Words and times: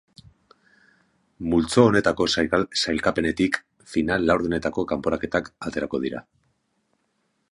Multzo 1.49 1.83
honetako 1.89 2.25
sailkapenetik 2.61 3.61
final-laurdenetako 3.95 4.89
kanporaketak 4.93 5.55
aterako 5.69 6.01
dira. 6.07 6.25